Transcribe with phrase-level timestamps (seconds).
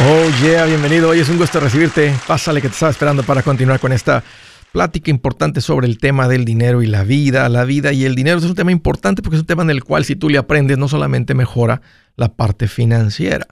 [0.00, 1.08] Oh yeah, bienvenido.
[1.08, 2.14] Hoy es un gusto recibirte.
[2.24, 4.22] Pásale que te estaba esperando para continuar con esta
[4.70, 7.48] plática importante sobre el tema del dinero y la vida.
[7.48, 9.82] La vida y el dinero es un tema importante porque es un tema en el
[9.82, 11.82] cual si tú le aprendes no solamente mejora
[12.14, 13.48] la parte financiera,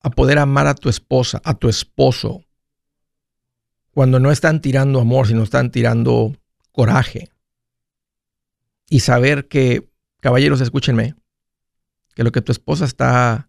[0.00, 2.44] a poder amar a tu esposa, a tu esposo,
[3.92, 6.36] cuando no están tirando amor, sino están tirando
[6.72, 7.30] coraje.
[8.90, 9.88] Y saber que,
[10.20, 11.14] caballeros, escúchenme,
[12.14, 13.48] que lo que tu esposa está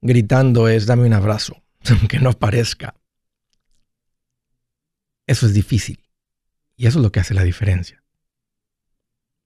[0.00, 1.62] gritando es dame un abrazo,
[2.00, 2.94] aunque no parezca.
[5.26, 6.00] Eso es difícil.
[6.76, 8.02] Y eso es lo que hace la diferencia.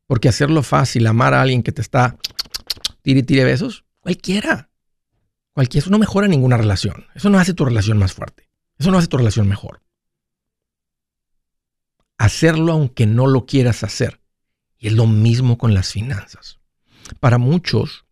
[0.06, 2.18] Porque hacerlo fácil, amar a alguien que te está
[3.02, 4.70] tire tire besos, cualquiera.
[5.52, 5.84] Cualquiera.
[5.84, 7.06] Eso no mejora ninguna relación.
[7.14, 8.48] Eso no hace tu relación más fuerte.
[8.78, 9.82] Eso no hace tu relación mejor.
[12.18, 14.20] Hacerlo aunque no lo quieras hacer.
[14.78, 16.58] Y es lo mismo con las finanzas.
[17.20, 18.04] Para muchos,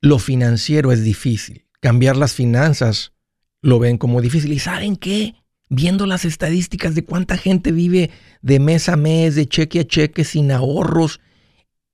[0.00, 1.66] lo financiero es difícil.
[1.80, 3.12] Cambiar las finanzas
[3.60, 4.52] lo ven como difícil.
[4.52, 5.34] ¿Y saben qué?
[5.74, 8.10] Viendo las estadísticas de cuánta gente vive
[8.42, 11.20] de mes a mes, de cheque a cheque, sin ahorros,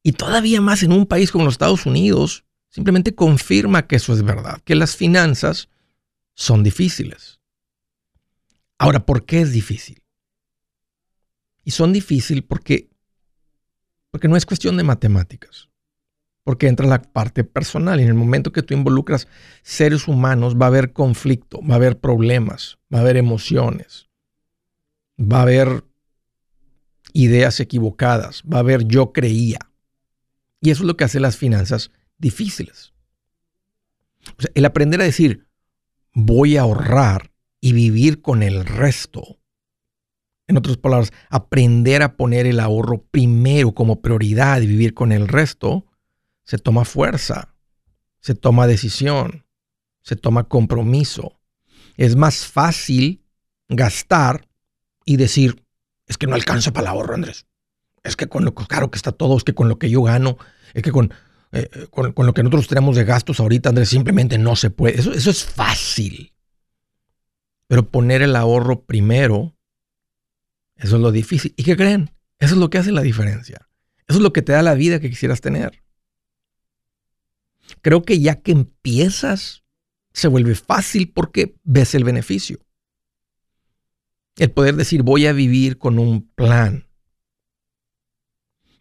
[0.02, 4.22] y todavía más en un país como los Estados Unidos, simplemente confirma que eso es
[4.22, 5.68] verdad, que las finanzas
[6.34, 7.40] son difíciles.
[8.78, 10.02] Ahora, ¿por qué es difícil?
[11.64, 12.90] Y son difíciles porque,
[14.10, 15.69] porque no es cuestión de matemáticas
[16.44, 18.00] porque entra la parte personal.
[18.00, 19.28] Y en el momento que tú involucras
[19.62, 24.08] seres humanos, va a haber conflicto, va a haber problemas, va a haber emociones,
[25.20, 25.84] va a haber
[27.12, 29.58] ideas equivocadas, va a haber yo creía.
[30.60, 32.92] Y eso es lo que hace las finanzas difíciles.
[34.54, 35.46] el aprender a decir,
[36.12, 39.38] voy a ahorrar y vivir con el resto.
[40.46, 45.28] En otras palabras, aprender a poner el ahorro primero como prioridad y vivir con el
[45.28, 45.86] resto
[46.50, 47.54] se toma fuerza,
[48.18, 49.46] se toma decisión,
[50.02, 51.40] se toma compromiso.
[51.96, 53.24] Es más fácil
[53.68, 54.48] gastar
[55.04, 55.64] y decir,
[56.08, 57.46] es que no alcanza para el ahorro, Andrés.
[58.02, 60.38] Es que con lo caro que está todo, es que con lo que yo gano,
[60.74, 61.14] es que con,
[61.52, 64.98] eh, con, lo que nosotros tenemos de gastos ahorita, Andrés, simplemente no se puede.
[64.98, 66.34] Eso, eso es fácil.
[67.68, 69.56] Pero poner el ahorro primero,
[70.74, 71.54] eso es lo difícil.
[71.56, 72.10] ¿Y qué creen?
[72.40, 73.68] Eso es lo que hace la diferencia.
[74.08, 75.80] Eso es lo que te da la vida que quisieras tener.
[77.82, 79.64] Creo que ya que empiezas,
[80.12, 82.58] se vuelve fácil porque ves el beneficio.
[84.36, 86.86] El poder decir, voy a vivir con un plan.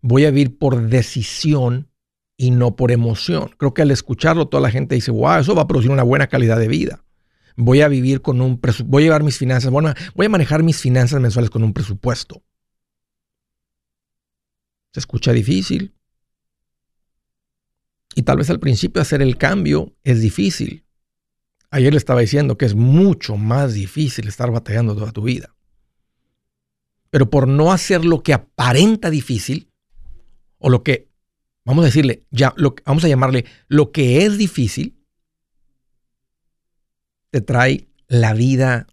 [0.02, 1.90] Voy a vivir por decisión
[2.38, 3.52] y no por emoción.
[3.58, 6.28] Creo que al escucharlo toda la gente dice, wow, eso va a producir una buena
[6.28, 7.04] calidad de vida.
[7.58, 10.80] Voy a vivir con un presupuesto, voy a llevar mis finanzas, voy a manejar mis
[10.80, 12.42] finanzas mensuales con un presupuesto.
[14.94, 15.94] Se escucha difícil,
[18.16, 20.86] y tal vez al principio hacer el cambio es difícil.
[21.72, 25.56] Ayer le estaba diciendo que es mucho más difícil estar batallando toda tu vida.
[27.12, 29.72] pero por no hacer lo que aparenta difícil,
[30.60, 31.10] o lo que,
[31.66, 35.00] vamos a decirle, ya, lo, vamos a llamarle lo que es difícil,
[37.32, 38.86] te trae la vida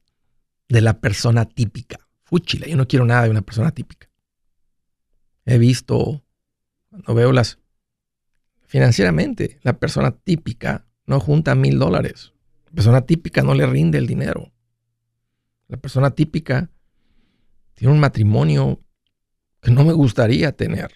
[0.68, 2.08] de la persona típica.
[2.24, 4.08] Fúchila, yo no quiero nada de una persona típica.
[5.44, 6.24] He visto,
[6.88, 7.58] cuando veo las,
[8.76, 12.34] financieramente, la persona típica no junta mil dólares.
[12.66, 14.52] La persona típica no le rinde el dinero.
[15.66, 16.70] La persona típica
[17.72, 18.82] tiene un matrimonio
[19.62, 20.90] que no me gustaría tener.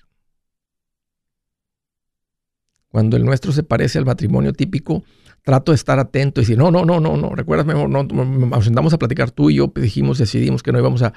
[2.89, 5.03] Cuando el nuestro se parece al matrimonio típico,
[5.43, 8.63] trato de estar atento y decir, no, no, no, no, no, recuerdas mejor, no, nos
[8.63, 11.15] sentamos a platicar tú y yo, dijimos, decidimos que no íbamos a,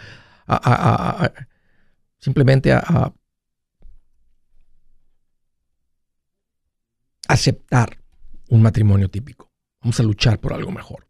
[2.19, 3.13] simplemente a,
[7.27, 7.99] aceptar
[8.49, 9.51] un matrimonio típico.
[9.81, 11.07] Vamos a luchar por algo mejor.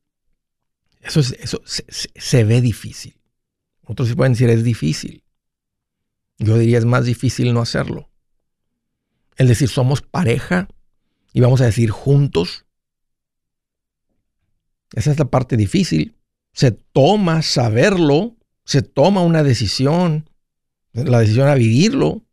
[1.01, 3.19] Eso, es, eso se, ve difícil.
[3.85, 5.23] Otros sí pueden decir es difícil.
[6.37, 8.09] Yo diría es más difícil no hacerlo.
[9.35, 10.69] Es decir, somos pareja
[11.33, 12.65] y vamos a decir juntos.
[14.93, 16.15] Esa es la parte difícil.
[16.53, 20.29] Se toma saberlo, se toma una decisión,
[20.93, 22.23] la decisión a vivirlo.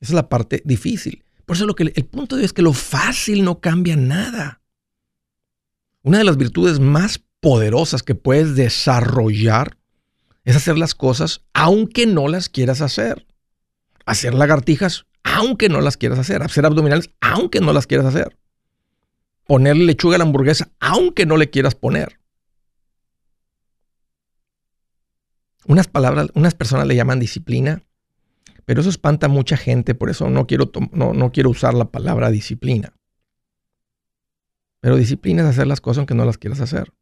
[0.00, 1.24] Esa es la parte difícil.
[1.50, 4.62] Por eso lo que, el punto de es que lo fácil no cambia nada.
[6.02, 9.76] Una de las virtudes más poderosas que puedes desarrollar
[10.44, 13.26] es hacer las cosas aunque no las quieras hacer.
[14.06, 16.40] Hacer lagartijas aunque no las quieras hacer.
[16.44, 18.38] Hacer abdominales aunque no las quieras hacer.
[19.44, 22.20] Ponerle lechuga a la hamburguesa aunque no le quieras poner.
[25.66, 27.82] Unas palabras, unas personas le llaman disciplina,
[28.70, 31.86] pero eso espanta a mucha gente, por eso no quiero, no, no quiero usar la
[31.86, 32.92] palabra disciplina.
[34.78, 36.92] Pero disciplina es hacer las cosas aunque no las quieras hacer.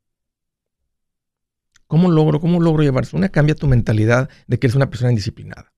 [1.87, 3.15] ¿Cómo logro, cómo logro llevarse?
[3.15, 5.75] Una cambia tu mentalidad de que eres una persona indisciplinada.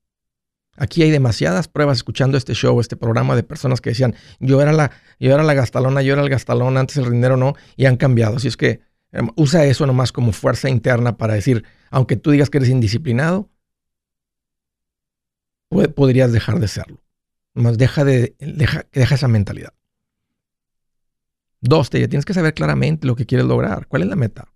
[0.76, 4.72] Aquí hay demasiadas pruebas escuchando este show, este programa de personas que decían, yo era
[4.72, 7.96] la, yo era la gastalona, yo era el gastalón, antes el dinero no, y han
[7.96, 8.36] cambiado.
[8.36, 12.48] Así es que em, usa eso nomás como fuerza interna para decir, aunque tú digas
[12.48, 13.50] que eres indisciplinado,
[15.70, 17.02] podrías dejar de serlo.
[17.54, 19.72] Más deja, de, deja, esa mentalidad.
[21.60, 23.86] Dos, te tienes que saber claramente lo que quieres lograr.
[23.86, 24.52] ¿Cuál es la meta?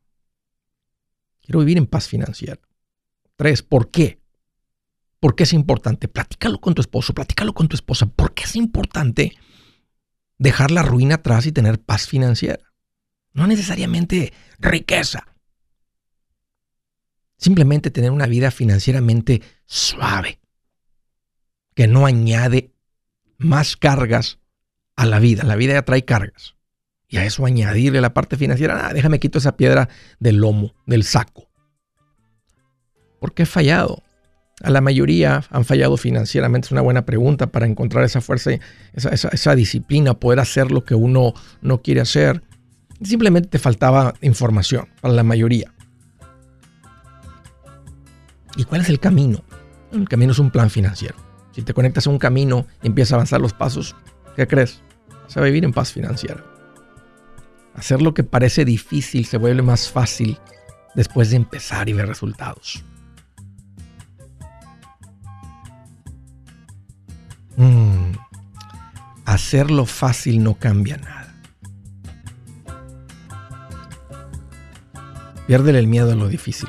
[1.42, 2.60] Quiero vivir en paz financiera.
[3.36, 4.20] Tres, ¿por qué?
[5.20, 6.08] ¿Por qué es importante?
[6.08, 8.06] Platícalo con tu esposo, platícalo con tu esposa.
[8.06, 9.36] ¿Por qué es importante
[10.38, 12.72] dejar la ruina atrás y tener paz financiera?
[13.32, 15.26] No necesariamente riqueza.
[17.36, 20.40] Simplemente tener una vida financieramente suave,
[21.74, 22.72] que no añade
[23.38, 24.38] más cargas
[24.96, 25.44] a la vida.
[25.44, 26.54] La vida ya trae cargas
[27.08, 29.88] y a eso añadirle la parte financiera, ah, déjame quito esa piedra
[30.18, 31.48] del lomo, del saco.
[33.20, 34.02] ¿Por qué he fallado?
[34.62, 36.66] A la mayoría han fallado financieramente.
[36.66, 38.50] Es una buena pregunta para encontrar esa fuerza,
[38.92, 42.42] esa, esa disciplina, poder hacer lo que uno no quiere hacer.
[43.02, 45.72] Simplemente te faltaba información para la mayoría.
[48.56, 49.44] ¿Y cuál es el camino?
[49.92, 51.23] El camino es un plan financiero.
[51.54, 53.94] Si te conectas a un camino y empiezas a avanzar los pasos,
[54.34, 54.82] ¿qué crees?
[55.28, 56.44] Se va a vivir en paz financiera.
[57.74, 60.38] Hacer lo que parece difícil se vuelve más fácil
[60.96, 62.84] después de empezar y ver resultados.
[67.56, 68.12] Mm.
[69.24, 71.34] Hacerlo fácil no cambia nada.
[75.46, 76.68] Piérdele el miedo a lo difícil.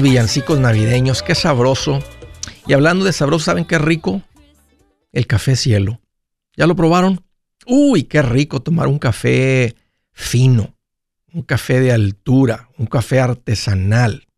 [0.00, 1.98] villancicos navideños, qué sabroso.
[2.66, 4.22] Y hablando de sabroso, ¿saben qué rico?
[5.12, 6.00] El café cielo.
[6.56, 7.22] ¿Ya lo probaron?
[7.66, 9.74] Uy, qué rico tomar un café
[10.12, 10.76] fino,
[11.32, 14.28] un café de altura, un café artesanal,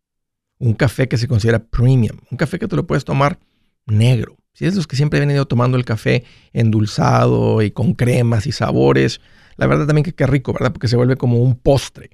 [0.57, 3.39] un café que se considera premium, un café que tú lo puedes tomar
[3.85, 4.37] negro.
[4.53, 8.51] Si es los que siempre he venido tomando el café endulzado y con cremas y
[8.51, 9.21] sabores,
[9.57, 10.71] la verdad también que qué rico, ¿verdad?
[10.71, 12.11] Porque se vuelve como un postre.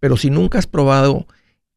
[0.00, 1.26] Pero si nunca has probado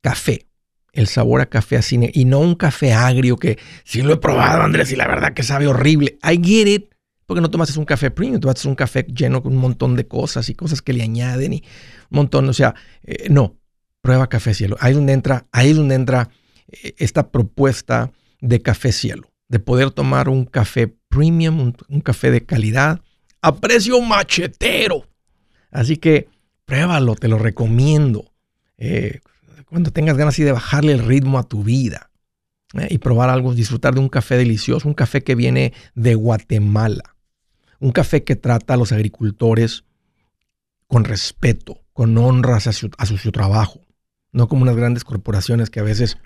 [0.02, 0.48] café,
[0.96, 4.64] el sabor a café así y no un café agrio que sí lo he probado,
[4.64, 6.18] Andrés, y la verdad que sabe horrible.
[6.24, 6.96] I get it.
[7.26, 10.48] Porque no tomas un café premium, tomas un café lleno con un montón de cosas
[10.50, 11.64] y cosas que le añaden y
[12.12, 13.58] un montón, o sea, eh, no,
[14.02, 14.78] prueba café cielo.
[14.80, 16.30] Ahí es donde entra, ahí es donde entra
[16.68, 18.12] eh, esta propuesta
[18.42, 23.02] de café cielo, de poder tomar un café premium, un, café de calidad
[23.42, 25.08] a precio machetero.
[25.72, 26.30] Así que
[26.66, 28.32] pruébalo, te lo recomiendo.
[28.78, 29.22] Eh,
[29.66, 32.12] cuando tengas ganas de bajarle el ritmo a tu vida
[32.74, 32.88] ¿eh?
[32.90, 37.16] y probar algo, disfrutar de un café delicioso, un café que viene de Guatemala,
[37.80, 39.84] un café que trata a los agricultores
[40.88, 42.90] con respeto, con honras a su,
[43.32, 43.82] trabajo,
[44.32, 46.18] no como unas grandes corporaciones que a veces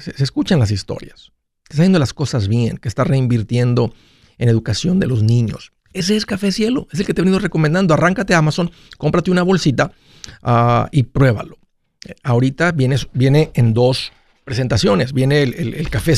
[0.00, 1.32] se, escuchan las historias,
[1.64, 3.92] que está haciendo las cosas bien, que está reinvirtiendo
[4.38, 5.72] en educación de los niños.
[5.92, 7.94] Ese es Café Cielo, es el que te he venido recomendando.
[7.94, 9.92] Arráncate a Amazon, cómprate una bolsita
[10.42, 11.58] ah, y pruébalo
[12.22, 14.12] ahorita viene, viene en dos
[14.44, 15.12] presentaciones.
[15.12, 16.14] Viene el, café,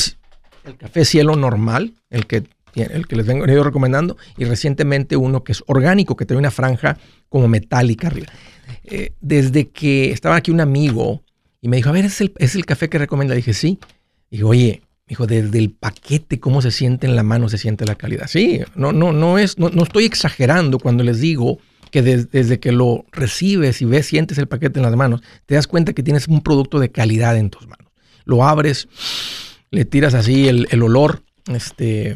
[0.65, 2.43] el café cielo normal, el que,
[2.75, 6.51] el que les vengo ido recomendando, y recientemente uno que es orgánico, que tiene una
[6.51, 6.97] franja
[7.29, 8.27] como metálica arriba.
[8.83, 11.23] Eh, desde que estaba aquí un amigo
[11.61, 13.35] y me dijo, a ver, ¿es el, es el café que recomienda?
[13.35, 13.79] Dije, sí.
[14.29, 17.85] Y digo, oye, dijo, desde el paquete, cómo se siente en la mano, se siente
[17.85, 18.27] la calidad.
[18.27, 21.59] Sí, no, no, no es, no, no estoy exagerando cuando les digo
[22.03, 25.67] que desde que lo recibes y ves, sientes el paquete en las manos, te das
[25.67, 27.91] cuenta que tienes un producto de calidad en tus manos.
[28.25, 28.87] Lo abres,
[29.71, 32.15] le tiras así el, olor, este,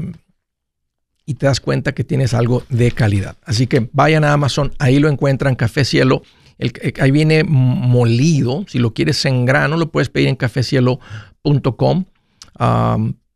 [1.25, 3.37] y te das cuenta que tienes algo de calidad.
[3.43, 6.21] Así que vayan a Amazon, ahí lo encuentran, Café Cielo.
[6.57, 8.65] El, ahí viene molido.
[8.67, 12.05] Si lo quieres en grano, lo puedes pedir en cafecielo.com.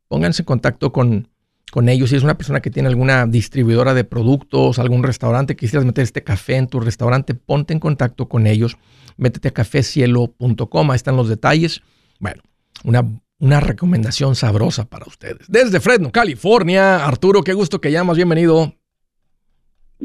[0.08, 1.28] pónganse en contacto con,
[1.72, 2.10] con ellos.
[2.10, 6.24] Si es una persona que tiene alguna distribuidora de productos, algún restaurante, quisieras meter este
[6.24, 8.78] café en tu restaurante, ponte en contacto con ellos.
[9.18, 11.82] Métete a cafecielo.com, ahí están los detalles.
[12.20, 12.42] Bueno,
[12.84, 13.04] una,
[13.40, 15.46] una recomendación sabrosa para ustedes.
[15.48, 18.74] Desde Fresno, California, Arturo, qué gusto que llamas, bienvenido.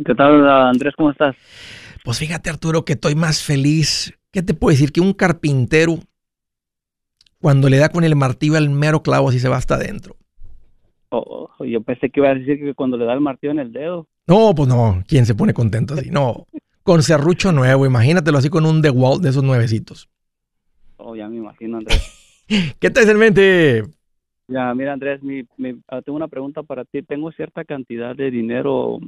[0.05, 0.95] ¿Qué tal, Andrés?
[0.97, 1.35] ¿Cómo estás?
[2.05, 4.15] Pues fíjate, Arturo, que estoy más feliz.
[4.33, 4.93] ¿Qué te puedo decir?
[4.93, 5.99] Que un carpintero,
[7.41, 10.17] cuando le da con el martillo al mero clavo, así se va hasta adentro.
[11.11, 13.73] Oh, yo pensé que iba a decir que cuando le da el martillo en el
[13.73, 14.07] dedo.
[14.27, 15.03] No, pues no.
[15.07, 16.09] ¿Quién se pone contento así?
[16.11, 16.47] No.
[16.85, 20.09] Con serrucho nuevo, imagínatelo así con un DeWalt de esos nuevecitos.
[20.97, 22.47] Oh, ya me imagino, Andrés.
[22.81, 23.85] ¿Qué te en mente?
[24.47, 25.45] Ya, mira, Andrés, mi,
[25.89, 27.03] ah, tengo una pregunta para ti.
[27.03, 28.99] Tengo cierta cantidad de dinero,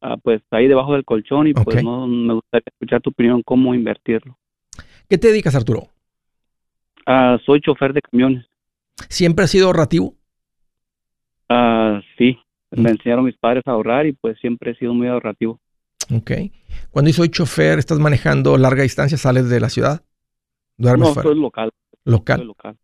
[0.00, 3.74] ah, pues ahí debajo del colchón y pues no me gustaría escuchar tu opinión cómo
[3.74, 4.36] invertirlo.
[5.08, 5.88] ¿Qué te dedicas, Arturo?
[7.06, 8.46] Ah, soy chofer de camiones.
[9.08, 10.17] ¿Siempre has sido ahorrativo?
[11.48, 12.38] Ah, sí,
[12.70, 12.80] mm.
[12.80, 15.60] me enseñaron mis padres a ahorrar y pues siempre he sido muy ahorrativo.
[16.14, 16.32] Ok.
[16.90, 19.18] Cuando soy chofer, ¿estás manejando larga distancia?
[19.18, 20.02] ¿Sales de la ciudad?
[20.78, 21.70] no, soy local.
[22.04, 22.46] Local.
[22.46, 22.76] local.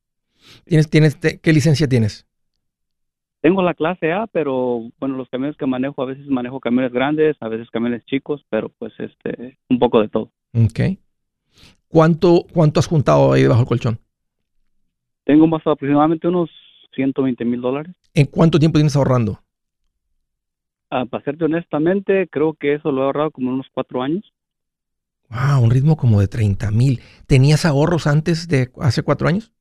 [0.65, 2.27] ¿Tienes, tienes, ¿Qué licencia tienes?
[3.41, 7.37] Tengo la clase A, pero bueno, los camiones que manejo, a veces manejo camiones grandes,
[7.41, 10.31] a veces camiones chicos, pero pues este, un poco de todo.
[10.55, 10.99] Ok.
[11.89, 13.99] ¿Cuánto, cuánto has juntado ahí debajo del colchón?
[15.25, 16.51] Tengo más aproximadamente unos
[16.95, 17.95] 120 mil dólares.
[18.15, 19.41] ¿En cuánto tiempo tienes ahorrando?
[20.91, 24.33] Ah, para serte honestamente, creo que eso lo he ahorrado como unos cuatro años.
[25.29, 27.01] Wow, un ritmo como de 30 mil.
[27.27, 29.53] ¿Tenías ahorros antes de hace cuatro años?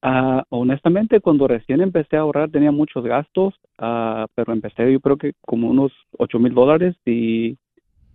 [0.00, 5.16] Ah, honestamente, cuando recién empecé a ahorrar tenía muchos gastos, ah, pero empecé yo creo
[5.16, 7.58] que como unos ocho mil dólares y,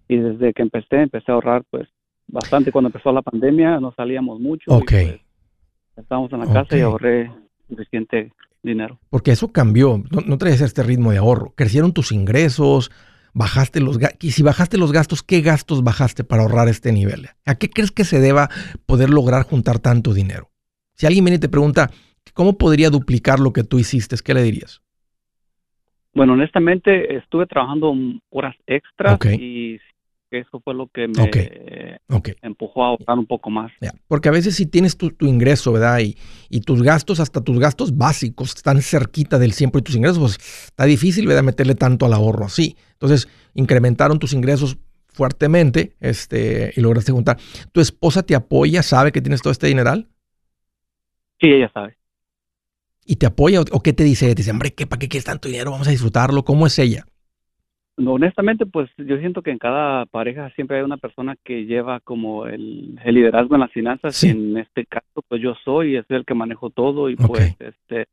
[0.08, 1.90] y desde que empecé, empecé a ahorrar pues
[2.28, 2.72] bastante.
[2.72, 4.72] Cuando empezó la pandemia no salíamos mucho.
[4.72, 4.92] Ok.
[4.92, 5.22] pues,
[5.98, 7.30] estábamos en la casa y ahorré
[7.76, 9.00] suficiente dinero.
[9.10, 10.02] Porque eso cambió.
[10.10, 11.54] No, no traes este ritmo de ahorro.
[11.56, 12.92] Crecieron tus ingresos,
[13.34, 14.24] bajaste los gastos.
[14.24, 17.28] Y si bajaste los gastos, ¿qué gastos bajaste para ahorrar este nivel?
[17.46, 18.50] ¿A qué crees que se deba
[18.86, 20.50] poder lograr juntar tanto dinero?
[20.96, 21.90] Si alguien viene y te pregunta,
[22.34, 24.16] ¿cómo podría duplicar lo que tú hiciste?
[24.24, 24.82] ¿Qué le dirías?
[26.14, 27.96] Bueno, honestamente estuve trabajando
[28.30, 29.80] horas extras y
[30.40, 32.00] eso fue lo que me
[32.42, 33.72] empujó a ahorrar un poco más.
[34.08, 36.00] Porque a veces si tienes tu, tu ingreso, ¿verdad?
[36.00, 36.18] Y,
[36.50, 40.38] y tus gastos, hasta tus gastos básicos, están cerquita del 100% de tus ingresos, pues
[40.66, 41.44] está difícil, ¿verdad?
[41.44, 42.76] Meterle tanto al ahorro así.
[42.94, 44.78] Entonces, incrementaron tus ingresos
[45.14, 47.38] fuertemente este, y lograste juntar.
[47.72, 50.10] ¿Tu esposa te apoya, sabe que tienes todo este dineral?
[51.40, 51.98] Sí, ella sabe.
[53.06, 54.28] ¿Y te apoya o, o qué te dice?
[54.28, 55.72] Te dice, hombre, ¿qué, ¿para qué quieres tanto dinero?
[55.72, 56.44] Vamos a disfrutarlo.
[56.44, 57.06] ¿Cómo es ella?
[57.96, 62.00] No, honestamente, pues yo siento que en cada pareja siempre hay una persona que lleva
[62.00, 64.16] como el, el liderazgo en las finanzas.
[64.16, 64.30] Sí.
[64.30, 68.08] En este caso, pues yo soy, es el que manejo todo y pues este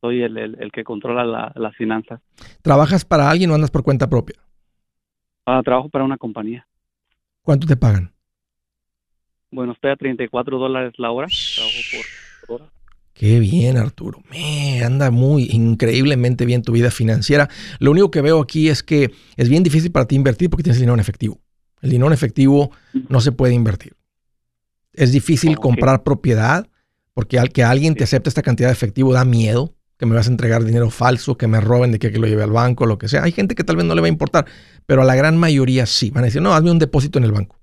[0.00, 2.20] soy el, el, el que controla la- las finanzas.
[2.62, 4.36] ¿Trabajas para alguien o andas por cuenta propia?
[5.46, 6.66] Ah, trabajo para una compañía.
[7.42, 8.12] ¿Cuánto te pagan?
[9.50, 11.26] Bueno, estoy a 34 dólares la hora.
[11.54, 11.78] Trabajo
[12.46, 12.72] por hora.
[13.14, 14.22] Qué bien, Arturo.
[14.30, 17.48] Me anda muy increíblemente bien tu vida financiera.
[17.78, 20.78] Lo único que veo aquí es que es bien difícil para ti invertir porque tienes
[20.78, 21.40] dinero en efectivo.
[21.82, 22.70] El dinero en efectivo
[23.08, 23.96] no se puede invertir.
[24.92, 26.66] Es difícil comprar propiedad
[27.14, 30.26] porque al que alguien te acepte esta cantidad de efectivo da miedo que me vas
[30.26, 32.98] a entregar dinero falso, que me roben de que, que lo lleve al banco, lo
[32.98, 33.22] que sea.
[33.22, 34.46] Hay gente que tal vez no le va a importar,
[34.84, 36.10] pero a la gran mayoría sí.
[36.10, 37.61] Van a decir, no, hazme un depósito en el banco.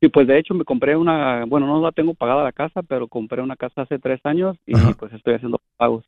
[0.00, 3.08] Y pues de hecho me compré una, bueno, no la tengo pagada la casa, pero
[3.08, 4.92] compré una casa hace tres años y Ajá.
[4.98, 6.04] pues estoy haciendo pagos.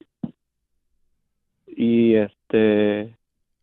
[1.67, 3.15] Y este,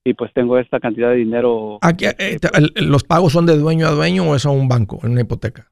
[0.03, 1.77] y pues tengo esta cantidad de dinero.
[1.81, 4.99] Aquí, eh, el- ¿Los pagos son de dueño a dueño o es a un banco,
[5.03, 5.71] en una hipoteca?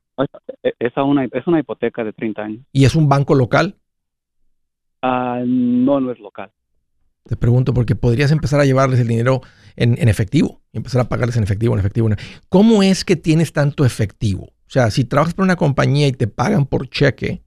[0.61, 2.61] e- Es, a una, es una hipoteca de 30 años.
[2.71, 3.75] ¿Y es un banco local?
[5.01, 6.51] Ah, no, no es local.
[7.25, 9.41] Te pregunto porque podrías empezar a llevarles el dinero
[9.75, 12.09] en, en efectivo y empezar a pagarles en efectivo, en efectivo.
[12.49, 14.43] ¿Cómo es que tienes tanto efectivo?
[14.43, 17.41] O sea, si trabajas para una compañía y te pagan por cheque,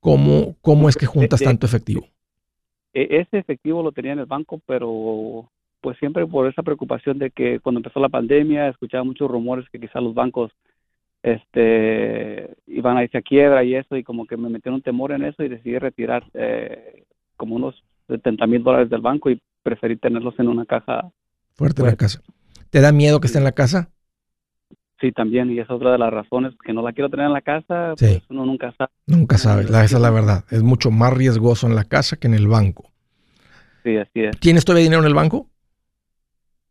[0.00, 2.06] ¿cómo, cómo es que juntas tanto efectivo?
[2.92, 7.30] E- Ese efectivo lo tenía en el banco, pero pues siempre por esa preocupación de
[7.30, 10.50] que cuando empezó la pandemia escuchaba muchos rumores que quizá los bancos
[11.22, 15.12] este iban a irse a quiebra y eso y como que me metieron un temor
[15.12, 17.04] en eso y decidí retirar eh,
[17.36, 21.10] como unos 70 mil dólares del banco y preferí tenerlos en una caja
[21.58, 22.22] Fuerte en la casa.
[22.70, 23.90] ¿Te da miedo que esté en la casa?
[25.00, 27.32] sí también y esa es otra de las razones que no la quiero tener en
[27.32, 28.06] la casa Sí.
[28.06, 29.70] pues uno nunca sabe Nunca sabes.
[29.70, 30.44] La- esa es la verdad.
[30.50, 32.90] Es mucho más riesgoso en la casa que en el banco.
[33.84, 35.48] sí así es ¿Tienes todavía dinero en el banco?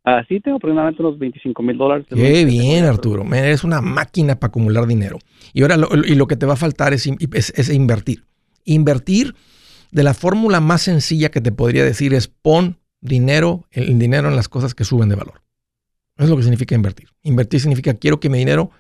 [0.03, 3.23] ah sí tengo aproximadamente unos 25 mil dólares Qué bien, Arturo.
[3.23, 5.19] Man, Eres una máquina para acumular dinero.
[5.53, 8.25] Y ahora lo, y lo que te va a faltar es, es- es invertir.
[8.65, 9.35] Invertir
[9.91, 14.35] de la fórmula más sencilla que te podría decir es pon dinero, el dinero en
[14.35, 15.41] las cosas que suben de valor.
[16.15, 17.09] Eso es lo que significa invertir.
[17.23, 18.71] Invertir significa quiero que mi dinero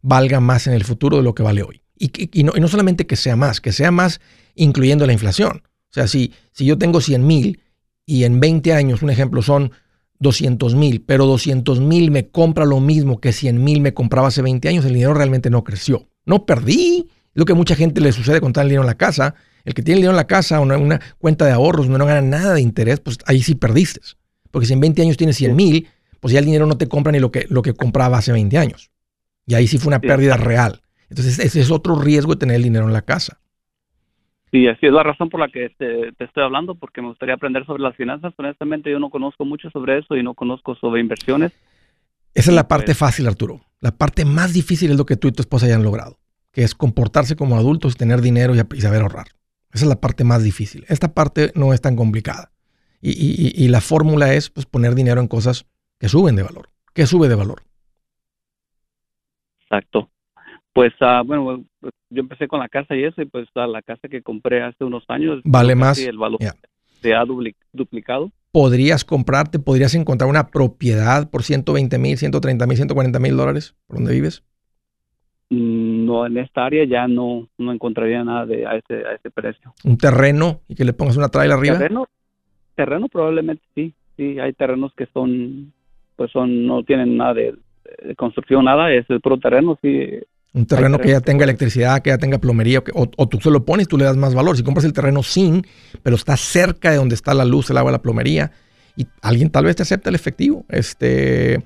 [0.00, 1.82] valga más en el futuro de lo que vale hoy.
[1.98, 4.20] Y, y no, y no solamente que sea más, que sea más
[4.54, 5.62] incluyendo la inflación.
[5.90, 7.60] O sea, si, si yo tengo 100 mil
[8.06, 9.72] y en 20 años, un ejemplo, son
[10.20, 14.42] 200 mil, pero 200 mil me compra lo mismo que 100 mil me compraba hace
[14.42, 16.08] 20 años, el dinero realmente no creció.
[16.24, 17.08] No perdí.
[17.34, 19.34] Lo que a mucha gente le sucede con el dinero en la casa.
[19.68, 21.98] El que tiene el dinero en la casa o una, una cuenta de ahorros donde
[21.98, 24.00] no gana nada de interés, pues ahí sí perdiste.
[24.50, 25.86] Porque si en 20 años tienes 100 mil,
[26.20, 28.56] pues ya el dinero no te compra ni lo que, lo que compraba hace 20
[28.56, 28.90] años.
[29.46, 30.80] Y ahí sí fue una pérdida real.
[31.10, 33.40] Entonces ese es otro riesgo de tener el dinero en la casa.
[34.50, 37.34] Sí, así es la razón por la que te, te estoy hablando, porque me gustaría
[37.34, 38.32] aprender sobre las finanzas.
[38.38, 41.52] Honestamente, yo no conozco mucho sobre eso y no conozco sobre inversiones.
[42.32, 42.96] Esa es la parte pues.
[42.96, 43.60] fácil, Arturo.
[43.80, 46.18] La parte más difícil es lo que tú y tu esposa hayan logrado,
[46.52, 49.26] que es comportarse como adultos, tener dinero y, y saber ahorrar.
[49.72, 50.84] Esa es la parte más difícil.
[50.88, 52.52] Esta parte no es tan complicada.
[53.00, 53.12] Y,
[53.64, 55.66] y- la fórmula es pues, poner dinero en cosas
[55.98, 56.70] que suben de valor.
[56.94, 57.62] ¿Qué sube de valor?
[59.62, 60.10] Exacto.
[60.72, 64.08] Pues, ah, bueno, yo empecé con la casa y eso, y pues ah, la casa
[64.08, 65.40] que compré hace unos años.
[65.44, 65.98] Vale más.
[65.98, 66.38] El valor
[67.00, 68.30] se ha dupli- duplicado.
[68.50, 73.96] Podrías comprarte, podrías encontrar una propiedad por 120 mil, 130 mil, 140 mil dólares por
[73.98, 74.42] donde vives.
[75.50, 79.72] No, en esta área ya no, no encontraría nada de a ese, a ese precio.
[79.84, 81.78] Un terreno y que le pongas una traila arriba.
[81.78, 82.06] Terreno,
[82.74, 85.72] terreno probablemente sí, sí, hay terrenos que son,
[86.16, 87.54] pues son, no tienen nada de,
[88.16, 90.06] construcción, nada, es el puro terreno, sí.
[90.52, 93.64] Un terreno que ya tenga electricidad, que ya tenga plomería, o, o, tú se lo
[93.64, 94.56] pones, tú le das más valor.
[94.56, 95.62] Si compras el terreno sin,
[96.02, 98.50] pero está cerca de donde está la luz, el agua, la plomería,
[98.96, 100.64] y alguien tal vez te acepta el efectivo.
[100.68, 101.62] Este,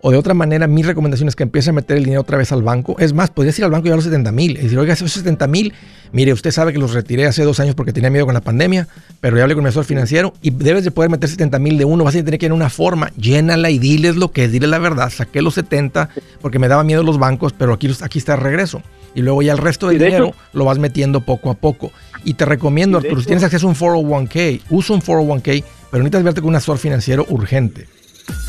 [0.00, 2.52] o de otra manera, mi recomendación es que empiece a meter el dinero otra vez
[2.52, 2.96] al banco.
[2.98, 4.52] Es más, podrías ir al banco y llevar los 70 mil.
[4.52, 5.72] Y decir, oiga, esos 70 mil,
[6.12, 8.88] mire, usted sabe que los retiré hace dos años porque tenía miedo con la pandemia,
[9.20, 11.86] pero ya hablé con mi asesor financiero y debes de poder meter 70 mil de
[11.86, 12.04] uno.
[12.04, 14.66] Vas a tener que ir en una forma, llénala y diles lo que es, dile
[14.66, 15.10] la verdad.
[15.10, 16.10] Saqué los 70
[16.42, 18.82] porque me daba miedo los bancos, pero aquí, aquí está el regreso.
[19.14, 21.90] Y luego ya el resto del dinero lo vas metiendo poco a poco.
[22.22, 26.22] Y te recomiendo, Arturo, si tienes acceso a un 401k, usa un 401k, pero necesitas
[26.22, 27.88] verte con un asesor financiero urgente.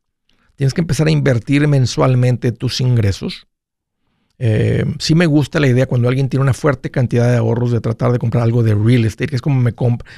[0.55, 3.47] Tienes que empezar a invertir mensualmente tus ingresos.
[4.37, 7.81] Eh, sí me gusta la idea cuando alguien tiene una fuerte cantidad de ahorros de
[7.81, 9.73] tratar de comprar algo de real estate, que es como me,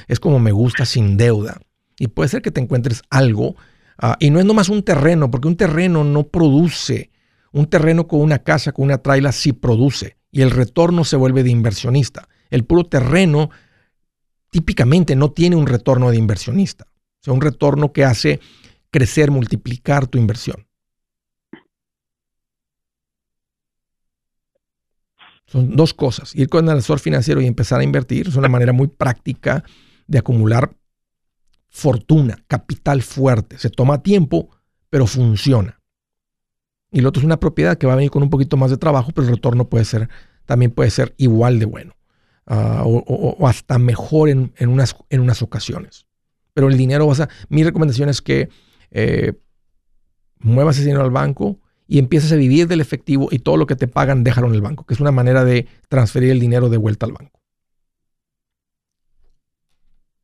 [0.06, 1.62] es como me gusta sin deuda.
[1.98, 3.56] Y puede ser que te encuentres algo
[3.98, 7.10] Ah, y no es nomás un terreno, porque un terreno no produce.
[7.52, 10.16] Un terreno con una casa, con una traila, sí produce.
[10.30, 12.28] Y el retorno se vuelve de inversionista.
[12.50, 13.50] El puro terreno
[14.50, 16.86] típicamente no tiene un retorno de inversionista.
[16.86, 18.40] O sea, un retorno que hace
[18.90, 20.66] crecer, multiplicar tu inversión.
[25.46, 26.34] Son dos cosas.
[26.36, 29.64] Ir con el asesor financiero y empezar a invertir es una manera muy práctica
[30.06, 30.77] de acumular
[31.78, 33.56] fortuna, capital fuerte.
[33.56, 34.50] Se toma tiempo,
[34.90, 35.80] pero funciona.
[36.90, 38.78] Y lo otro es una propiedad que va a venir con un poquito más de
[38.78, 40.08] trabajo, pero el retorno puede ser,
[40.44, 41.94] también puede ser igual de bueno.
[42.46, 46.06] Ah, o, hasta mejor en, unas, en unas ocasiones.
[46.52, 47.28] Pero el dinero vas a...
[47.48, 48.48] Mi recomendación es que
[48.90, 49.34] eh,
[50.40, 53.76] muevas ese dinero al banco y empieces a vivir del efectivo y todo lo que
[53.76, 56.78] te pagan déjalo en el banco, que es una manera de transferir el dinero de
[56.78, 57.38] vuelta al banco.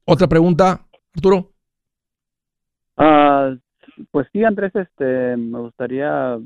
[0.07, 1.50] Otra pregunta, Arturo.
[2.96, 3.55] Ah,
[4.11, 6.38] pues sí, Andrés, este, me gustaría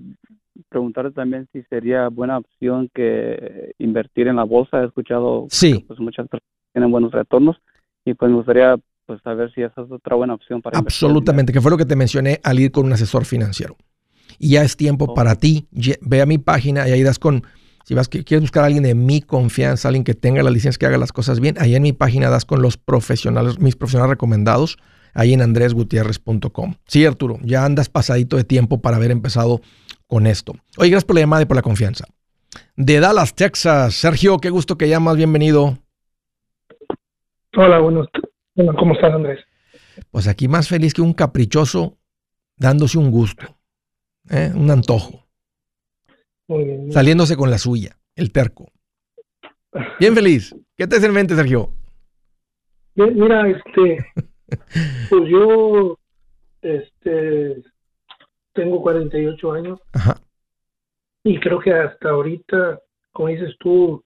[0.68, 4.83] preguntarte también si sería buena opción que invertir en la bolsa.
[4.83, 5.74] He escuchado sí.
[5.74, 7.57] que pues, muchas personas tienen buenos retornos
[8.04, 8.76] y pues me gustaría
[9.07, 11.96] pues saber si esa es otra buena opción para Absolutamente, que fue lo que te
[11.96, 13.76] mencioné al ir con un asesor financiero.
[14.38, 15.14] Y ya es tiempo oh.
[15.14, 15.66] para ti.
[16.02, 17.42] Ve a mi página y ahí das con
[17.88, 20.79] si vas que quieres buscar a alguien de mi confianza, alguien que tenga la licencia,
[20.79, 24.11] que haga las cosas bien, ahí en mi página das con los profesionales, mis profesionales
[24.11, 24.77] recomendados.
[25.14, 26.74] ahí en andresgutierrez.com.
[26.87, 29.62] Sí, Arturo, ya andas pasadito de tiempo para haber empezado
[30.07, 30.53] con esto.
[30.77, 32.05] Oye, gracias por la llamada y por la confianza.
[32.77, 35.79] De Dallas, Texas, Sergio, qué gusto que llamas, bienvenido.
[37.57, 38.07] Hola, buenos,
[38.79, 39.40] ¿cómo estás, Andrés?
[40.11, 41.96] Pues aquí más feliz que un caprichoso
[42.59, 43.57] dándose un gusto,
[44.29, 44.53] ¿eh?
[44.55, 45.28] un antojo.
[46.48, 48.72] Muy bien, Saliéndose con la suya, el terco.
[50.00, 50.56] Bien feliz.
[50.76, 51.74] ¿Qué te hace en mente, Sergio?
[52.94, 53.98] Mira, este,
[55.11, 55.98] pues yo,
[56.62, 57.62] este,
[58.54, 59.78] tengo 48 años.
[59.92, 60.16] Ajá.
[61.22, 62.80] Y creo que hasta ahorita,
[63.12, 64.02] como dices tú,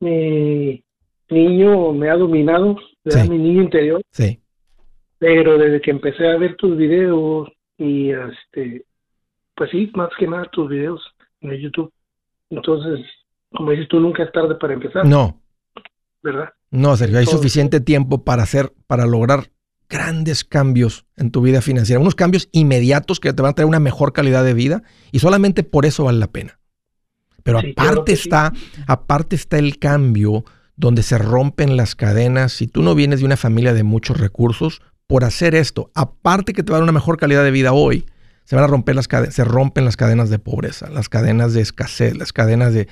[0.00, 0.82] mi
[1.28, 2.76] niño me ha dominado,
[3.28, 4.00] mi niño interior.
[4.10, 4.40] Sí.
[5.18, 8.86] Pero desde que empecé a ver tus videos y este,
[9.54, 11.13] pues sí, más que nada tus videos
[11.44, 11.92] en el YouTube.
[12.50, 13.06] Entonces,
[13.50, 15.06] como dices tú, nunca es tarde para empezar.
[15.06, 15.40] No.
[16.22, 16.50] ¿Verdad?
[16.70, 19.50] No, Sergio, hay suficiente tiempo para hacer, para lograr
[19.88, 23.78] grandes cambios en tu vida financiera, unos cambios inmediatos que te van a traer una
[23.78, 26.58] mejor calidad de vida y solamente por eso vale la pena.
[27.42, 28.52] Pero aparte está,
[28.88, 30.44] aparte está el cambio
[30.76, 32.52] donde se rompen las cadenas.
[32.52, 36.62] Si tú no vienes de una familia de muchos recursos, por hacer esto, aparte que
[36.62, 38.06] te va a dar una mejor calidad de vida hoy,
[38.44, 41.62] se van a romper las cadenas, se rompen las cadenas de pobreza, las cadenas de
[41.62, 42.88] escasez, las cadenas de,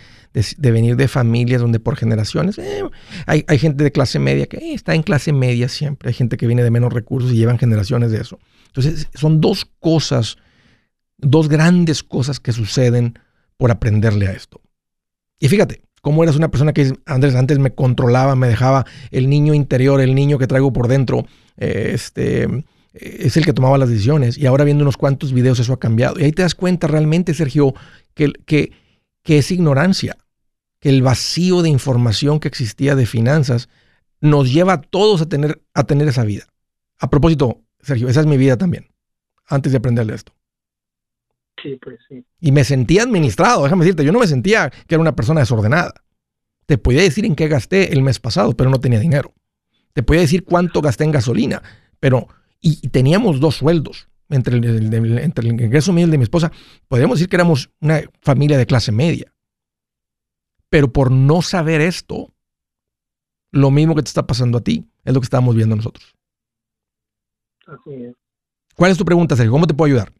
[0.58, 2.82] venir de familias donde por generaciones eh,
[3.26, 6.46] hay, gente de clase media que eh, está en clase media siempre, hay gente que
[6.46, 8.38] viene de menos recursos y llevan generaciones de eso.
[8.68, 10.38] Entonces, son dos cosas,
[11.18, 13.18] dos grandes cosas que suceden
[13.58, 14.62] por aprenderle a esto.
[15.38, 19.52] Y fíjate, cómo eras una persona que, Andrés, antes me controlaba, me dejaba el niño
[19.52, 21.26] interior, el niño que traigo por dentro,
[21.58, 22.48] eh, este
[22.94, 26.18] es el que tomaba las decisiones y ahora viendo unos cuantos videos eso ha cambiado.
[26.18, 27.74] Y ahí te das cuenta realmente, Sergio,
[28.14, 28.72] que, que,
[29.22, 30.16] que es ignorancia,
[30.78, 33.68] que el vacío de información que existía de finanzas
[34.20, 36.46] nos lleva a todos a tener, a tener esa vida.
[36.98, 38.88] A propósito, Sergio, esa es mi vida también,
[39.46, 40.32] antes de aprenderle esto.
[41.62, 42.24] Sí, pues sí.
[42.40, 45.94] Y me sentía administrado, déjame decirte, yo no me sentía que era una persona desordenada.
[46.66, 49.34] Te podía decir en qué gasté el mes pasado, pero no tenía dinero.
[49.92, 51.62] Te podía decir cuánto gasté en gasolina,
[52.00, 52.28] pero
[52.62, 56.50] y, teníamos dos sueldos entre el, entre el ingreso mío y el de mi esposa.
[56.88, 59.32] Podríamos decir que éramos una familia de clase media.
[60.70, 62.32] Pero por no saber esto,
[63.50, 66.14] lo mismo que te está pasando a ti es lo que estábamos viendo nosotros.
[67.66, 68.16] Así es.
[68.74, 69.52] ¿Cuál es tu pregunta, Sergio?
[69.52, 70.12] ¿Cómo te puedo ayudar?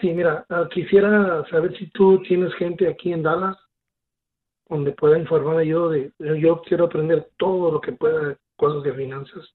[0.00, 3.56] Sí, mira, ah, quisiera saber si tú tienes gente aquí en Dallas
[4.68, 9.54] donde pueda informarme yo de, yo quiero aprender todo lo que pueda, cosas de finanzas.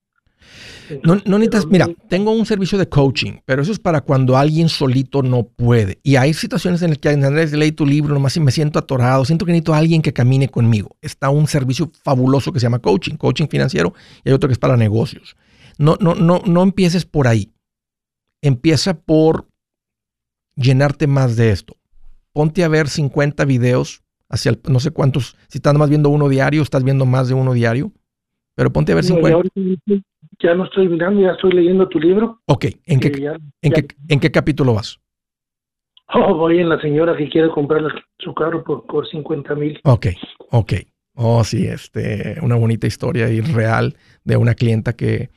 [1.03, 4.69] No, no necesitas, mira, tengo un servicio de coaching, pero eso es para cuando alguien
[4.69, 5.99] solito no puede.
[6.03, 9.25] Y hay situaciones en las que Andrés leí tu libro nomás y me siento atorado,
[9.25, 10.95] siento que necesito a alguien que camine conmigo.
[11.01, 14.59] Está un servicio fabuloso que se llama coaching, coaching financiero, y hay otro que es
[14.59, 15.35] para negocios.
[15.77, 17.53] No, no, no, no empieces por ahí.
[18.41, 19.47] Empieza por
[20.55, 21.75] llenarte más de esto.
[22.33, 26.29] Ponte a ver 50 videos hacia el, no sé cuántos, si estás más viendo uno
[26.29, 27.91] diario, estás viendo más de uno diario,
[28.55, 29.49] pero ponte a ver 50
[30.39, 32.41] ya no estoy mirando, ya estoy leyendo tu libro.
[32.45, 33.07] Ok, ¿en, qué,
[33.61, 34.99] ¿en, Qué, ¿en qué capítulo vas?
[36.13, 37.81] Oh, voy en la señora que quiere comprar
[38.17, 39.79] su carro por, por 50 mil.
[39.83, 40.07] Ok,
[40.51, 40.73] ok.
[41.21, 45.29] Oh, sí, este, una bonita historia y real de una clienta que,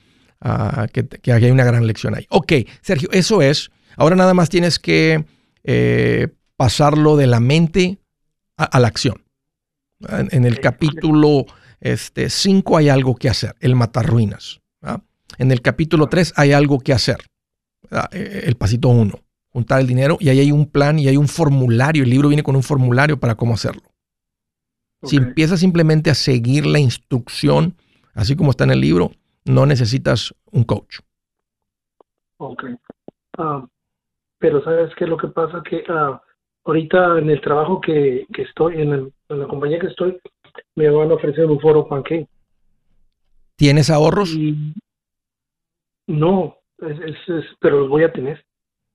[0.45, 2.25] uh, que, que, hay una gran lección ahí.
[2.31, 3.71] Ok, Sergio, eso es.
[3.97, 5.25] Ahora nada más tienes que
[5.65, 7.99] eh, pasarlo de la mente
[8.57, 9.25] a, la acción.
[10.09, 11.51] En, el capítulo 5
[11.81, 12.29] este,
[12.77, 14.62] hay algo que hacer, el matar ruinas.
[15.39, 17.19] En el capítulo 3 hay algo que hacer.
[18.13, 19.13] Eh, el pasito 1,
[19.51, 22.05] juntar el dinero y ahí hay un plan y hay un formulario.
[22.05, 23.83] El libro viene con un formulario para cómo hacerlo.
[25.03, 27.75] Si empiezas simplemente a seguir la instrucción,
[28.15, 29.11] así como está en el libro,
[29.45, 31.01] no necesitas un coach.
[32.37, 32.65] Ok.
[33.39, 33.67] Ah,
[34.39, 35.63] pero ¿sabes qué es lo que pasa?
[35.69, 36.23] Que ah,
[36.65, 40.19] ahorita en el trabajo que, estoy, en, la compañía que estoy,
[40.77, 42.29] me van a ofrecer un foro panque.
[43.57, 44.37] ¿Tienes ahorros?
[46.07, 47.15] No, es,
[47.61, 48.45] pero los voy a tener.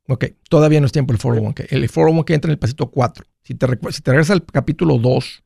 [0.09, 1.67] Ok, todavía no es tiempo el 401k.
[1.69, 3.25] El 401k entra en el pasito 4.
[3.43, 5.43] Si te, si te regresas al capítulo 2,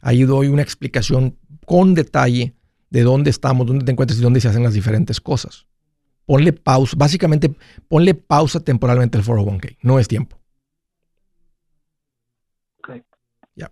[0.00, 2.54] ahí doy una explicación con detalle
[2.90, 5.66] de dónde estamos, dónde te encuentras y dónde se hacen las diferentes cosas.
[6.24, 7.54] Ponle pausa, básicamente
[7.88, 9.76] ponle pausa temporalmente al 401k.
[9.82, 10.38] No es tiempo.
[12.78, 13.02] Ok.
[13.56, 13.70] Ya.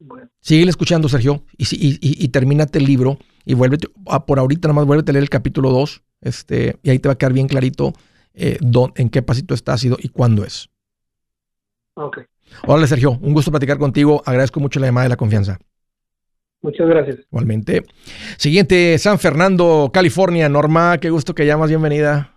[0.00, 0.28] Bueno.
[0.40, 4.68] Sigue escuchando, Sergio, y, y, y, y termínate el libro y vuelve, ah, por ahorita
[4.68, 7.32] nada más vuelve a leer el capítulo 2, este, y ahí te va a quedar
[7.32, 7.92] bien clarito
[8.34, 8.58] eh,
[8.96, 10.68] en qué pasito estás y, y cuándo es.
[11.94, 12.20] Ok.
[12.66, 14.22] Hola Sergio, un gusto platicar contigo.
[14.24, 15.58] Agradezco mucho la llamada y la confianza.
[16.60, 17.18] Muchas gracias.
[17.30, 17.82] Igualmente.
[18.36, 20.48] Siguiente, San Fernando, California.
[20.48, 22.30] Norma, qué gusto que llamas, bienvenida.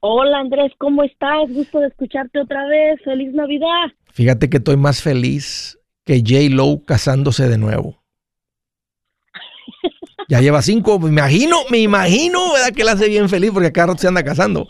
[0.00, 1.50] Hola Andrés, ¿cómo estás?
[1.50, 3.00] Gusto de escucharte otra vez.
[3.04, 3.92] Feliz Navidad.
[4.12, 6.54] Fíjate que estoy más feliz que J.
[6.54, 8.01] Lowe casándose de nuevo.
[10.28, 12.74] Ya lleva cinco, me imagino, me imagino, ¿verdad?
[12.74, 14.68] Que la hace bien feliz porque cada rato se anda casando.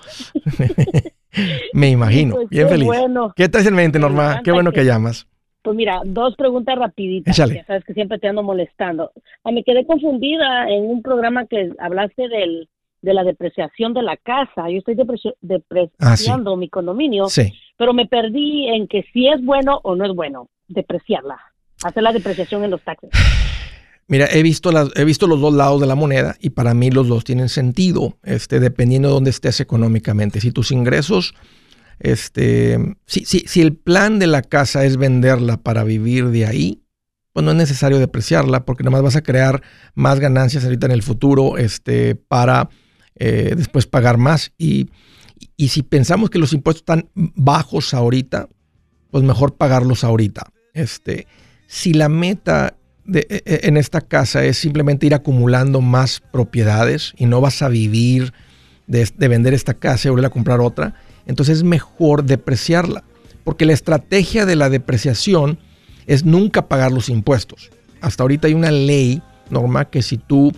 [1.72, 2.88] me imagino, pues bien feliz.
[3.36, 4.40] ¿Qué traes en mente, Norma?
[4.42, 5.26] Qué bueno que, llamas.
[5.62, 7.36] Pues mira, dos preguntas rapiditas.
[7.36, 9.12] Ya sabes que siempre te ando molestando.
[9.44, 12.68] Ah, me quedé confundida en un programa que hablaste del,
[13.00, 14.68] de la depreciación de la casa.
[14.68, 14.96] Yo estoy
[15.40, 17.52] depreciando ah, mi condominio, sí.
[17.76, 21.38] pero me perdí en que si es bueno o no es bueno depreciarla,
[21.84, 23.10] hacer la depreciación en los taxes.
[24.12, 27.08] Mira, he visto, he visto los dos lados de la moneda y para mí los
[27.08, 30.38] dos tienen sentido, este, dependiendo de dónde estés económicamente.
[30.42, 31.32] Si tus ingresos,
[31.98, 36.82] este, si, si, si el plan de la casa es venderla para vivir de ahí,
[37.32, 39.62] pues no es necesario depreciarla porque nada más vas a crear
[39.94, 42.68] más ganancias ahorita en el futuro este, para
[43.14, 44.52] eh, después pagar más.
[44.58, 44.90] Y,
[45.56, 48.50] y si pensamos que los impuestos están bajos ahorita,
[49.10, 50.52] pues mejor pagarlos ahorita.
[50.74, 51.26] Este,
[51.66, 52.76] si la meta
[53.12, 57.68] e, e, en esta casa es simplemente ir acumulando más propiedades y no vas a
[57.68, 58.32] vivir
[58.86, 60.94] de, vender esta casa y volver a comprar otra,
[61.26, 63.04] entonces es mejor depreciarla.
[63.44, 65.58] Porque la estrategia de la depreciación
[66.06, 67.70] es nunca pagar los impuestos.
[68.00, 70.52] Hasta ahorita hay una ley, Norma, que si tú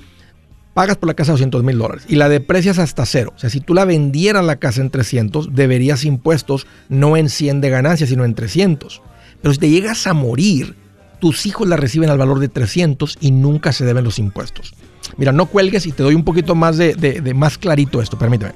[0.74, 3.60] pagas por la casa 200 mil dólares y la deprecias hasta cero, o sea, si
[3.60, 8.24] tú la vendieras la casa en 300, deberías impuestos no en 100 de ganancia, sino
[8.24, 9.00] en 300.
[9.40, 10.74] Pero si te llegas a morir,
[11.20, 14.74] tus hijos la reciben al valor de 300 y nunca se deben los impuestos.
[15.16, 18.52] Mira, no cuelgues y te doy un poquito más de, más clarito esto, permíteme.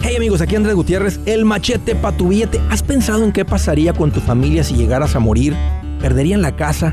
[0.00, 2.60] Hey amigos, aquí Andrés Gutiérrez, el machete para tu billete.
[2.70, 5.54] ¿Has pensado en qué pasaría con tu familia si llegaras a morir?
[6.00, 6.92] ¿Perderían la casa?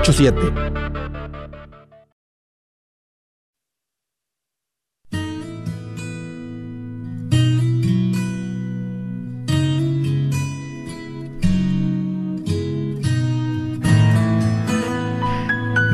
[0.03, 0.81] 844-748-8887.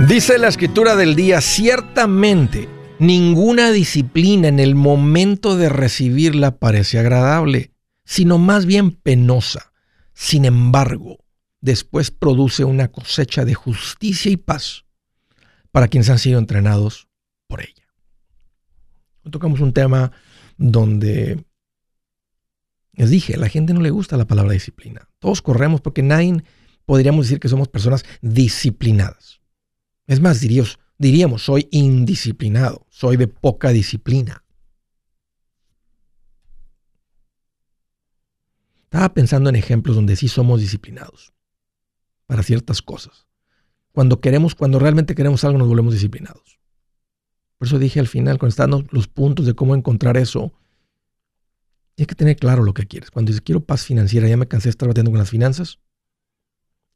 [0.08, 7.74] Dice la escritura del día, ciertamente Ninguna disciplina en el momento de recibirla parece agradable,
[8.06, 9.72] sino más bien penosa.
[10.15, 11.20] Sin embargo,
[11.62, 14.86] después produce una cosecha de justicia y paz
[15.72, 17.08] para quienes han sido entrenados
[17.48, 17.88] por ella.
[19.30, 20.12] Tocamos un tema
[20.58, 21.43] donde
[22.93, 25.10] les dije, a la gente no le gusta la palabra disciplina.
[25.20, 26.43] Todos corremos porque nadie
[26.86, 29.41] podríamos decir que somos personas disciplinadas.
[30.08, 34.43] Es más, diríos, diríamos, soy indisciplinado, soy de poca disciplina.
[38.84, 41.34] Estaba pensando en ejemplos donde sí somos disciplinados
[42.28, 43.26] para ciertas cosas.
[43.92, 46.60] Cuando queremos, cuando realmente queremos algo, nos volvemos disciplinados.
[47.58, 50.54] Por eso dije al final, cuando están los puntos de cómo encontrar eso,
[51.98, 53.10] hay que tener claro lo que quieres.
[53.10, 55.80] Cuando dices quiero paz financiera, ya me cansé de estar batiendo con las finanzas.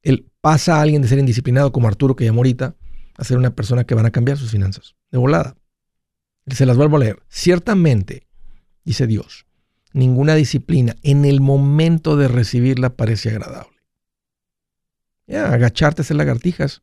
[0.03, 2.75] Él pasa a alguien de ser indisciplinado como Arturo que llamó ahorita,
[3.17, 4.95] a ser una persona que van a cambiar sus finanzas.
[5.11, 5.55] De volada.
[6.47, 7.23] Se las vuelvo a leer.
[7.29, 8.27] Ciertamente,
[8.83, 9.45] dice Dios,
[9.93, 13.70] ninguna disciplina en el momento de recibirla parece agradable.
[15.27, 16.81] Ya, agacharte hacer lagartijas.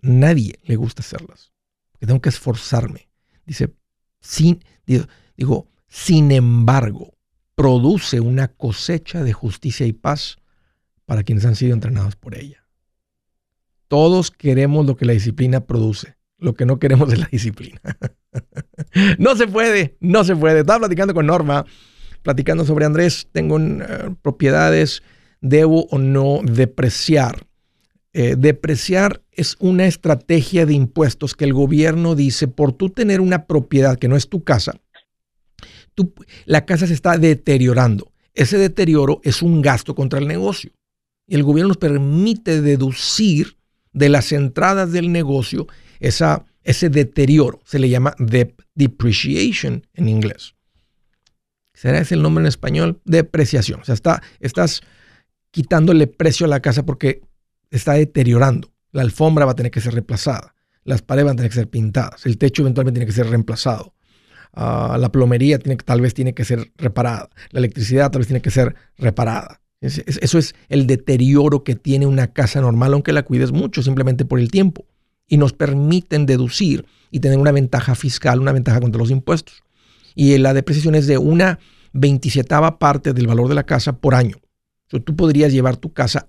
[0.00, 1.52] Nadie le gusta hacerlas.
[1.98, 3.08] Tengo que esforzarme.
[3.44, 3.74] Dice,
[4.20, 4.64] sin,
[5.36, 7.14] digo, sin embargo,
[7.54, 10.38] produce una cosecha de justicia y paz
[11.04, 12.64] para quienes han sido entrenados por ella.
[13.88, 16.16] Todos queremos lo que la disciplina produce.
[16.38, 17.80] Lo que no queremos es la disciplina.
[19.18, 20.60] no se puede, no se puede.
[20.60, 21.64] Estaba platicando con Norma,
[22.22, 25.02] platicando sobre Andrés, tengo eh, propiedades,
[25.40, 27.46] debo o no depreciar.
[28.12, 33.46] Eh, depreciar es una estrategia de impuestos que el gobierno dice, por tú tener una
[33.46, 34.80] propiedad que no es tu casa,
[36.44, 38.12] la casa se está deteriorando.
[38.34, 40.70] ese deterioro es un gasto contra el negocio.
[41.26, 43.56] Y el gobierno nos permite deducir
[43.92, 45.66] de las entradas del negocio
[46.00, 47.60] esa, ese deterioro.
[47.64, 48.14] Se le llama
[48.74, 50.54] depreciation en inglés.
[51.72, 53.00] ¿Será ese el nombre en español?
[53.04, 53.80] Depreciación.
[53.80, 54.82] O sea, está, estás
[55.56, 57.22] quitándole precio a la casa porque
[57.70, 58.74] está deteriorando.
[58.92, 60.54] La alfombra va a tener que ser reemplazada.
[60.84, 62.26] Las paredes van a tener que ser pintadas.
[62.26, 63.94] El techo eventualmente tiene que ser reemplazado.
[64.52, 67.30] Ah, la plomería tiene, tal vez tiene que ser reparada.
[67.52, 69.62] La electricidad tal vez tiene que ser reparada.
[69.80, 74.38] eso es el deterioro que tiene una casa normal, aunque la cuides mucho, simplemente por
[74.38, 74.84] el tiempo.
[75.26, 79.62] Y nos permiten deducir y tener una ventaja fiscal, una ventaja contra los impuestos.
[80.14, 81.60] Y la depreciación es de una
[81.94, 84.36] 27 parte del valor de la casa por año.
[84.88, 86.28] Tú podrías llevar tu casa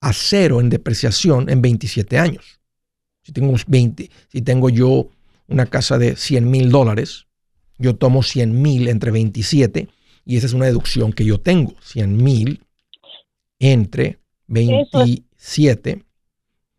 [0.00, 2.60] a cero en depreciación en 27 años.
[3.22, 5.08] Si tengo, 20, si tengo yo
[5.48, 7.26] una casa de 100 mil dólares,
[7.78, 9.88] yo tomo 100 mil entre 27
[10.26, 11.74] y esa es una deducción que yo tengo.
[11.82, 12.60] 100 mil
[13.58, 16.04] entre 27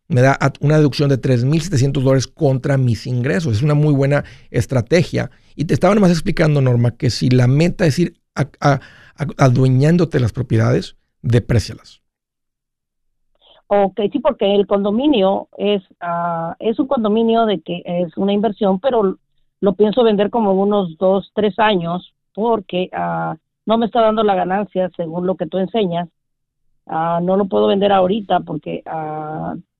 [0.07, 3.57] me da una deducción de 3.700 dólares contra mis ingresos.
[3.57, 5.31] Es una muy buena estrategia.
[5.55, 8.21] Y te estaba nomás explicando, Norma, que si la meta es ir
[9.38, 12.01] adueñándote las propiedades, deprécialas.
[13.68, 18.80] Ok, sí, porque el condominio es, ah, es un condominio de que es una inversión,
[18.80, 19.18] pero
[19.59, 23.36] lo pienso vender como unos dos, tres años porque uh,
[23.66, 26.09] no me está dando la ganancia según lo que tú enseñas.
[26.86, 28.84] Uh, no lo puedo vender ahorita porque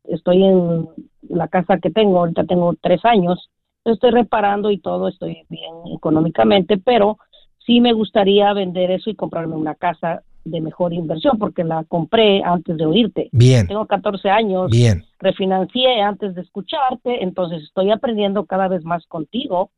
[0.06, 0.88] estoy en
[1.30, 3.52] la casa que tengo, ahorita tengo tres años,
[3.84, 7.20] estoy reparando y todo, estoy bien económicamente, pero
[7.66, 12.44] sí me gustaría vender eso y comprarme una casa de mejor inversión porque la compré
[12.44, 13.30] antes de oírte.
[13.32, 13.68] Bien.
[13.68, 14.70] Tengo 14 años.
[14.70, 15.04] Bien.
[15.20, 19.72] Refinancié antes de escucharte, entonces estoy aprendiendo cada vez más contigo.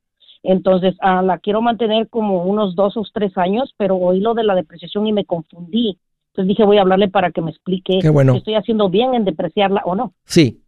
[0.44, 4.44] Entonces, ah, la quiero mantener como unos dos o tres años, pero oí lo de
[4.44, 5.98] la depreciación y me confundí.
[6.28, 8.34] Entonces dije, voy a hablarle para que me explique Qué bueno.
[8.34, 10.14] si estoy haciendo bien en depreciarla o no.
[10.26, 10.62] Sí.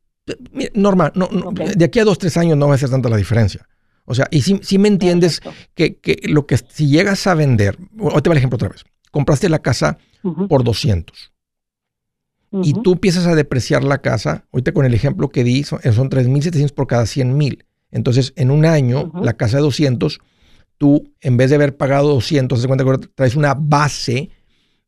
[0.74, 3.68] Norma, no, de aquí a dos, tres años no va a ser tanta la diferencia.
[4.10, 5.42] O sea, y si, si me entiendes
[5.76, 8.84] que, que, lo que si llegas a vender, o te va el ejemplo otra vez
[9.12, 9.98] compraste la casa
[10.48, 11.32] por 200
[12.64, 16.10] y tú empiezas a depreciar la casa, ahorita con el ejemplo que di, son, son
[16.10, 17.64] 3.700 por cada 100.000.
[17.92, 20.20] Entonces, en un año, la casa de 200,
[20.80, 24.32] tú, en vez de haber pagado 200, se cuenta que traes una base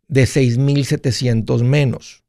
[0.08, 2.24] de 6.700 menos.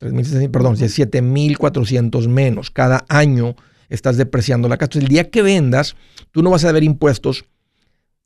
[0.00, 2.70] 3.700, perdón, 7.400 menos.
[2.70, 3.56] Cada año
[3.90, 4.86] estás depreciando la casa.
[4.86, 5.96] Entonces, el día que vendas,
[6.30, 7.44] tú no vas a ver impuestos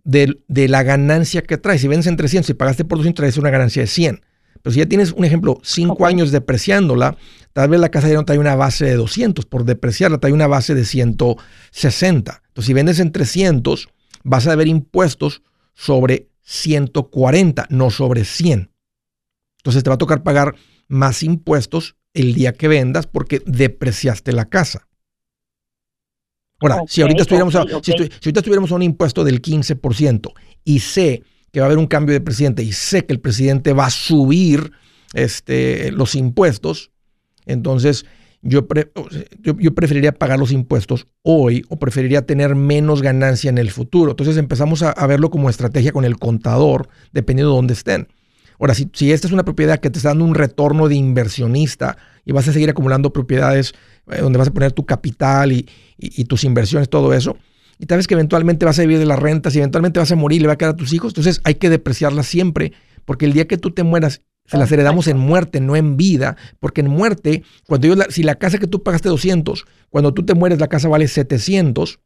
[0.04, 0.36] de,
[0.68, 1.80] la ganancia que traes.
[1.80, 4.20] Si vendes en 300 y pagaste por 200, traes una ganancia de 100.
[4.62, 7.16] Pero si ya tienes, un ejemplo, 5 años depreciándola,
[7.52, 9.46] tal vez la casa ya no trae una base de 200.
[9.46, 12.42] Por depreciarla, trae una base de 160.
[12.46, 13.88] Entonces, si vendes en 300,
[14.22, 15.42] vas a ver impuestos
[15.74, 18.70] sobre 140, no sobre 100.
[19.58, 20.54] Entonces, te va a tocar pagar
[20.88, 24.86] más impuestos el día que vendas porque depreciaste la casa.
[26.60, 30.32] Ahora, si ahorita estuviéramos, a, Si, ahorita estuviéramos a un impuesto del 15%
[30.64, 33.72] y sé que va a haber un cambio de presidente y sé que el presidente
[33.72, 34.72] va a subir
[35.12, 36.90] este, los impuestos,
[37.46, 38.06] entonces
[38.42, 38.66] yo,
[39.42, 44.10] yo, preferiría pagar los impuestos hoy o preferiría tener menos ganancia en el futuro.
[44.10, 48.08] Entonces empezamos a, a verlo como estrategia con el contador, dependiendo de dónde estén.
[48.58, 51.96] Ahora, si, si, esta es una propiedad que te está dando un retorno de inversionista
[52.24, 53.74] y vas a seguir acumulando propiedades
[54.10, 55.64] eh, donde vas a poner tu capital y,
[56.24, 57.38] tus inversiones, todo eso,
[57.78, 60.16] y tal vez que eventualmente vas a vivir de las rentas y eventualmente vas a
[60.16, 62.72] morir y le va a quedar a tus hijos, entonces hay que depreciarlas siempre,
[63.04, 66.36] porque el día que tú te mueras, se las heredamos en muerte, no en vida,
[66.60, 70.34] porque en muerte, cuando yo, si la casa que tú pagaste 200, cuando tú te
[70.34, 72.00] mueres la casa vale 700,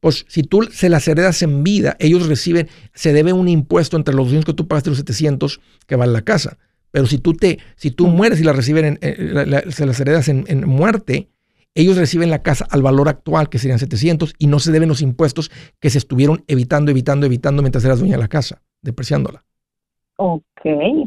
[0.00, 4.14] pues si tú se las heredas en vida, ellos reciben, se debe un impuesto entre
[4.14, 6.58] los 200 que tú pagaste los 700 que vale la casa.
[6.90, 11.28] Pero si tú, te, si tú mueres y la reciben se las heredas en, muerte,
[11.74, 15.02] ellos reciben la casa al valor actual, que serían 700, y no se deben los
[15.02, 19.44] impuestos que se estuvieron evitando, evitando, evitando mientras eras dueña de la casa, depreciándola.
[20.16, 20.62] Ok,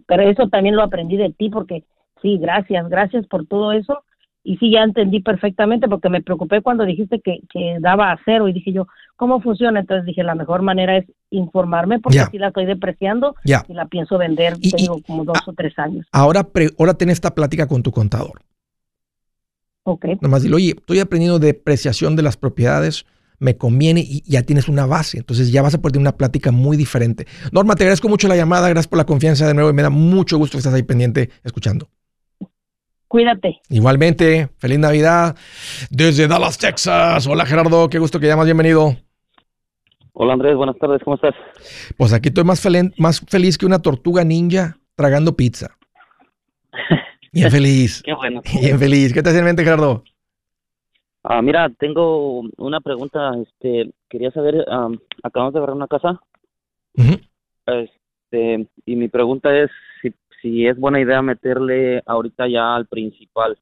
[0.05, 1.83] pero eso también lo aprendí de ti porque
[2.21, 4.03] sí, gracias, gracias por todo eso
[4.49, 8.47] y sí, ya entendí perfectamente porque me preocupé cuando dijiste que, que, daba a cero
[8.47, 9.79] y dije yo, ¿cómo funciona?
[9.79, 14.17] Entonces dije, la mejor manera es informarme porque si la estoy depreciando y la pienso
[14.17, 16.07] vender, tengo como dos o tres años.
[16.11, 18.41] Ahora, ahora ten esta plática con tu contador.
[19.83, 20.05] Ok.
[20.19, 23.05] Nomás dile, oye, estoy aprendiendo depreciación de las propiedades,
[23.37, 25.19] me conviene y ya tienes una base.
[25.19, 27.27] Entonces ya vas a poder tener una plática muy diferente.
[27.51, 29.91] Norma, te agradezco mucho la llamada, gracias por la confianza de nuevo y me da
[29.91, 31.87] mucho gusto que estés ahí pendiente escuchando.
[33.09, 33.59] Cuídate.
[33.71, 35.35] Igualmente, feliz Navidad
[35.89, 37.25] desde Dallas, Texas.
[37.25, 38.91] Hola Gerardo, qué gusto que llamas, bienvenido.
[40.13, 41.33] Hola Andrés, buenas tardes, ¿cómo estás?
[41.97, 42.63] Pues aquí estoy más,
[42.97, 45.75] más feliz que una tortuga ninja tragando pizza.
[47.33, 48.03] Bien feliz.
[48.03, 48.41] Qué bueno.
[48.61, 49.11] Bien feliz.
[49.11, 50.03] ¿Qué te hace en mente, Gerardo?
[51.23, 53.31] Ah, mira, tengo una pregunta.
[53.41, 54.63] Este, quería saber,
[55.23, 56.21] acabamos de ver una casa.
[57.65, 59.71] Este, y mi pregunta es
[60.41, 63.57] si, es buena idea meterle ahorita ya al principal.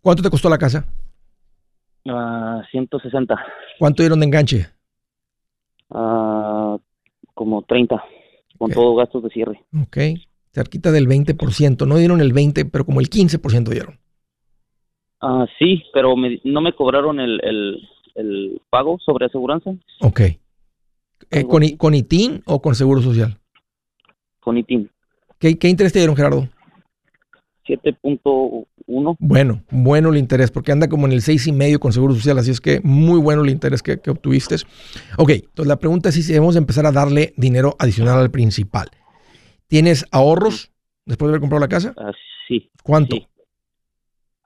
[0.00, 0.86] ¿Cuánto te costó la casa?
[2.04, 3.34] Uh, 160.
[3.78, 4.66] ¿Cuánto dieron de enganche?
[5.88, 6.78] Uh,
[7.34, 8.02] como 30,
[8.58, 9.64] con todos gastos de cierre.
[9.82, 9.98] Ok,
[10.52, 11.86] cerquita del 20%.
[11.86, 13.98] No dieron el 20, pero como el 15% dieron.
[15.20, 16.14] Ah, sí, pero
[16.44, 17.40] no me cobraron el,
[18.14, 19.74] el, pago sobre aseguranza.
[20.00, 20.20] Ok.
[21.30, 23.38] Eh, ¿con, ¿Con ITIN o con Seguro Social?
[24.40, 24.90] Con ITIN.
[25.38, 26.48] ¿Qué, qué interés te dieron, Gerardo?
[27.66, 29.16] 7.1.
[29.18, 32.60] Bueno, bueno el interés, porque anda como en el 6,5 con Seguro Social, así es
[32.60, 34.56] que muy bueno el interés que, obtuviste.
[35.18, 38.88] Ok, entonces la pregunta es si debemos empezar a darle dinero adicional al principal.
[39.66, 40.72] ¿Tienes ahorros
[41.04, 41.92] después de haber comprado la casa?
[41.96, 42.12] Uh,
[42.46, 42.70] sí.
[42.82, 43.16] ¿Cuánto?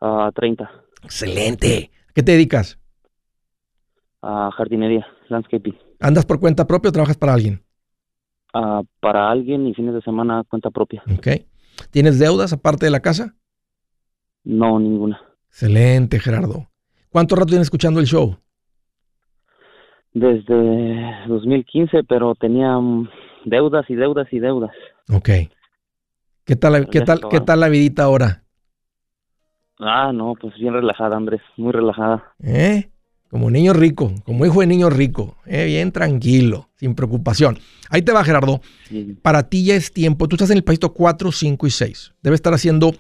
[0.01, 0.71] A 30.
[1.03, 1.91] Excelente.
[2.09, 2.79] ¿A qué te dedicas?
[4.23, 5.77] A jardinería, landscaping.
[6.01, 7.63] ¿Andas por cuenta propia o trabajas para alguien?
[8.53, 11.03] Uh, para alguien y fines de semana cuenta propia.
[11.17, 11.29] Ok.
[11.91, 13.37] ¿Tienes deudas aparte de la casa?
[14.45, 15.21] No, ninguna.
[15.49, 16.69] Excelente, Gerardo.
[17.11, 18.37] ¿Cuánto rato tienes escuchando el show?
[20.13, 23.09] Desde 2015, pero tenía mm,
[23.45, 24.73] deudas y deudas y deudas.
[25.13, 25.29] Ok.
[26.45, 28.43] ¿Qué tal, qué tal, qué tal la vidita ahora?
[29.79, 32.35] Ah, no, pues bien relajada, Andrés, muy relajada.
[32.43, 32.91] ¿Eh?
[33.31, 35.65] Como niño rico, como hijo de niño rico, ¿eh?
[35.67, 37.61] bien tranquilo, sin preocupación.
[37.89, 38.61] Ahí te va, Gerardo.
[39.23, 42.13] Para ti ya es tiempo, tú estás en el pasito 4, 5 y 6.
[42.23, 42.93] Debes estar haciendo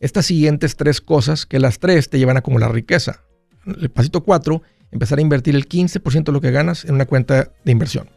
[0.00, 3.22] estas siguientes tres cosas que las tres te llevan a acumular riqueza.
[3.64, 4.60] El pasito 4,
[4.90, 8.08] empezar a invertir el 15% de lo que ganas en una cuenta de inversión.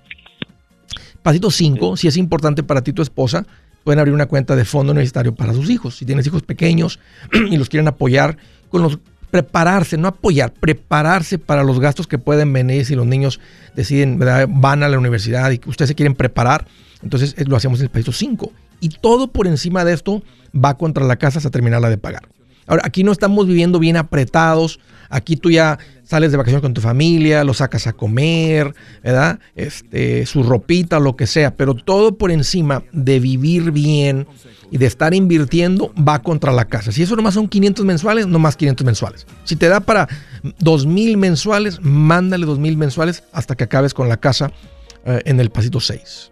[1.22, 3.46] Pasito 5, si es importante para ti tu esposa,
[3.84, 5.98] pueden abrir una cuenta de fondo universitario para sus hijos.
[5.98, 7.00] Si tienes hijos pequeños
[7.52, 8.38] y los quieren apoyar
[8.70, 9.00] con los
[9.32, 13.40] prepararse, no apoyar, prepararse para los gastos que pueden venir si los niños
[13.76, 16.68] deciden, van a la universidad y ustedes se quieren preparar.
[17.02, 18.52] Entonces lo hacemos en el país 5.
[18.82, 20.24] Y todo por encima de esto
[20.54, 22.24] va contra la casa hasta terminarla de pagar.
[22.70, 24.80] Ahora, aquí no estamos viviendo bien apretados.
[25.10, 29.40] Aquí tú ya sales de vacaciones con tu familia, lo sacas a comer, ¿verdad?
[29.56, 31.56] Este, su ropita, lo que sea.
[31.56, 34.28] Pero todo por encima de vivir bien
[34.70, 36.92] y de estar invirtiendo va contra la casa.
[36.92, 39.26] Si eso nomás son 500 mensuales, no más 500 mensuales.
[39.46, 40.08] Si te da para
[40.44, 44.52] 2.000 mensuales, mándale 2.000 mensuales hasta que acabes con la casa
[45.06, 46.32] eh, en el pasito 6.